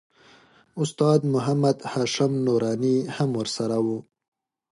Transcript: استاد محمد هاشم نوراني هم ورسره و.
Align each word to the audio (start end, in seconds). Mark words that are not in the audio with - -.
استاد 0.81 1.19
محمد 1.35 1.77
هاشم 1.91 2.33
نوراني 2.45 2.95
هم 3.15 3.29
ورسره 3.39 3.77
و. 3.85 3.87